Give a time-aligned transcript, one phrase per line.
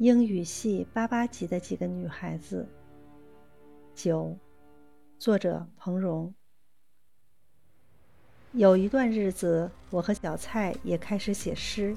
[0.00, 2.66] 英语系八八级的几个女孩子。
[3.94, 4.34] 九，
[5.18, 6.32] 作者彭荣。
[8.52, 11.94] 有一段日子，我和小蔡也开始写诗。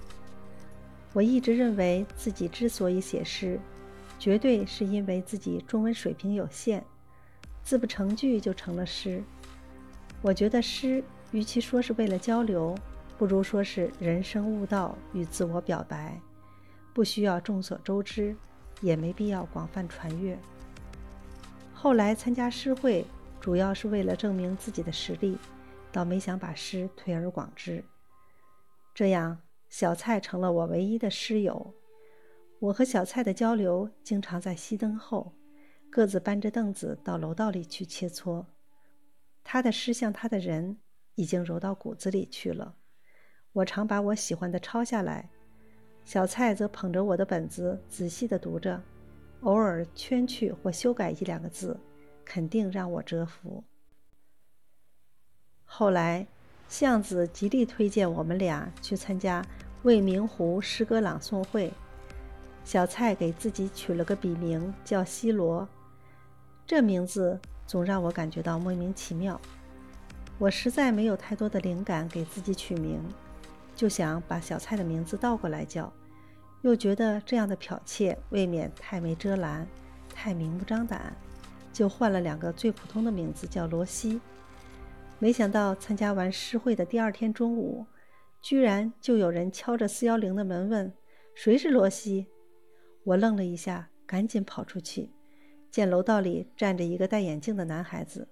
[1.14, 3.58] 我一直认为自己之所以写诗，
[4.20, 6.84] 绝对是因为自己中文水平有限，
[7.64, 9.24] 字不成句就成了诗。
[10.22, 11.02] 我觉得诗，
[11.32, 12.76] 与其说是为了交流，
[13.18, 16.20] 不如说是人生悟道与自我表白。
[16.94, 18.36] 不需要众所周知，
[18.82, 20.38] 也没必要广泛传阅。
[21.74, 23.06] 后来参加诗会，
[23.42, 25.38] 主要是为了证明自己的实力，
[25.92, 27.84] 倒没想把诗推而广之。
[28.94, 31.74] 这样，小蔡成了我唯一的诗友。
[32.60, 35.34] 我和小蔡的交流，经常在熄灯后，
[35.90, 38.46] 各自搬着凳子到楼道里去切磋。
[39.44, 40.78] 他的诗像他的人，
[41.16, 42.76] 已经揉到骨子里去了。
[43.52, 45.30] 我常把我喜欢的抄下来。
[46.06, 48.82] 小蔡则捧着我的本子仔细地读着，
[49.42, 51.80] 偶尔圈去或修改一两个字，
[52.26, 53.64] 肯定让我折服。
[55.66, 56.28] 后来，
[56.68, 59.44] 巷子极力推荐我们俩去参加
[59.84, 61.72] 未名湖诗歌朗诵会。
[62.64, 65.68] 小蔡给自己取了个笔名叫西罗，
[66.66, 69.40] 这名字总让我感觉到莫名其妙。
[70.38, 73.02] 我实在没有太多的灵感给自己取名。
[73.76, 75.92] 就想把小蔡的名字倒过来叫，
[76.62, 79.68] 又觉得这样的剽窃未免太没遮拦，
[80.14, 81.16] 太明目张胆，
[81.72, 84.22] 就换了两个最普通的名字叫罗西。
[85.20, 87.86] 没想到参加完诗会的第二天中午，
[88.42, 90.94] 居然就有人敲着四幺零的门问
[91.34, 92.28] ：“谁是罗西？”
[93.06, 95.12] 我愣了一下，赶紧跑出去，
[95.72, 98.28] 见楼道里站着一个戴眼镜的男孩子，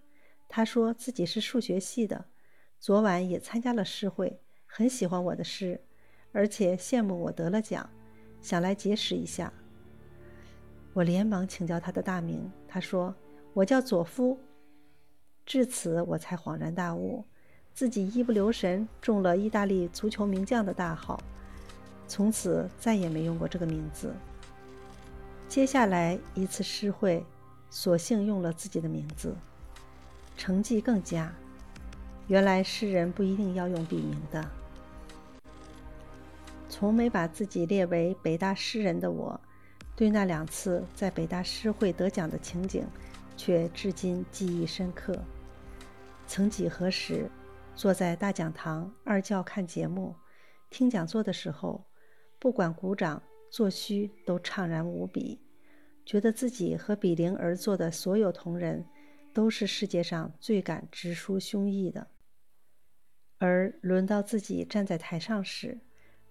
[0.47, 2.25] 他说自己是数学系的，
[2.79, 4.41] 昨晚也参加了诗会。
[4.73, 5.77] 很喜欢我的诗，
[6.31, 7.89] 而且羡慕我得了奖，
[8.41, 9.51] 想来结识一下。
[10.93, 13.13] 我连忙请教他的大名，他说
[13.53, 14.39] ：“我叫佐夫。”
[15.45, 17.25] 至此，我才恍然大悟，
[17.73, 21.21] 自己一不留神中了意大利足球名将的大号，
[22.07, 24.13] 从此再也没用过这个名字。
[25.49, 27.25] 接下来一次诗会，
[27.69, 29.35] 索性用了自己的名字，
[30.37, 31.29] 成绩更佳。
[32.27, 34.49] 原来诗人不一定要用笔名的。
[36.81, 39.39] 从没把自己列为北大诗人的我，
[39.95, 42.83] 对那两次在北大诗会得奖的情景，
[43.37, 45.15] 却至今记忆深刻。
[46.25, 47.29] 曾几何时，
[47.75, 50.15] 坐在大讲堂二教看节目、
[50.71, 51.85] 听讲座的时候，
[52.39, 53.21] 不管鼓掌
[53.51, 55.39] 作虚，都怅然无比，
[56.03, 58.83] 觉得自己和比邻而坐的所有同仁，
[59.31, 62.07] 都是世界上最敢直抒胸臆的。
[63.37, 65.79] 而轮到自己站在台上时，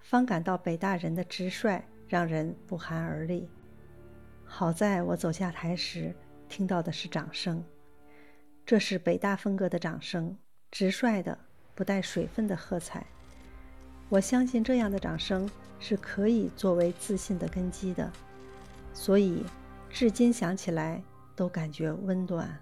[0.01, 3.49] 方感到北大人的直率让人不寒而栗。
[4.45, 6.15] 好在我走下台时
[6.49, 7.65] 听到的是掌声，
[8.67, 10.37] 这是北大风格的掌声，
[10.71, 11.39] 直率的、
[11.75, 13.07] 不带水分的喝彩。
[14.09, 18.11] 我相信这样的掌声是可以作为自信的根基的，
[18.93, 19.45] 所以
[19.89, 21.01] 至今想起来
[21.37, 22.61] 都感觉温暖。